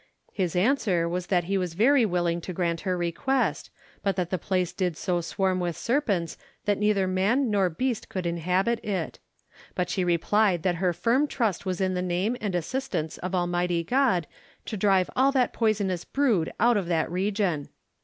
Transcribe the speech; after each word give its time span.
His 0.33 0.55
answer 0.55 1.07
was 1.07 1.27
that 1.27 1.43
he 1.43 1.59
was 1.59 1.75
very 1.75 2.07
willing 2.07 2.41
to 2.41 2.53
grant 2.53 2.81
her 2.81 2.97
request, 2.97 3.69
but 4.01 4.15
that 4.15 4.31
the 4.31 4.39
place 4.39 4.73
did 4.73 4.97
so 4.97 5.21
swarm 5.21 5.59
with 5.59 5.77
serpents 5.77 6.39
that 6.65 6.79
neither 6.79 7.05
man 7.05 7.51
nor 7.51 7.69
beast 7.69 8.09
could 8.09 8.25
inhabit 8.25 8.83
it. 8.83 9.19
But 9.75 9.91
she 9.91 10.03
replied 10.03 10.63
that 10.63 10.77
her 10.81 10.91
firm 10.91 11.27
trust 11.27 11.67
was 11.67 11.79
in 11.79 11.93
the 11.93 12.01
name 12.01 12.35
and 12.41 12.55
assistance 12.55 13.19
of 13.19 13.35
Almighty 13.35 13.83
God 13.83 14.25
to 14.65 14.75
drive 14.75 15.11
all 15.15 15.31
that 15.33 15.53
poisonous 15.53 16.03
brood 16.03 16.51
out 16.59 16.77
of 16.77 16.87
that 16.87 17.11
region. 17.11 17.69